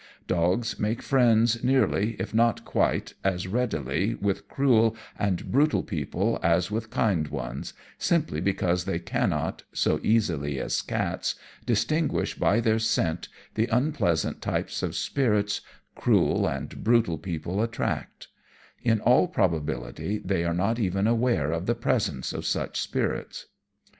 [0.25, 6.71] Dogs make friends nearly, if not quite, as readily with cruel and brutal people as
[6.71, 11.35] with kind ones, simply because they cannot, so easily as cats,
[11.67, 15.61] distinguish by their scent the unpleasant types of spirits
[15.93, 18.27] cruel and brutal people attract;
[18.81, 23.45] in all probability, they are not even aware of the presence of such spirits.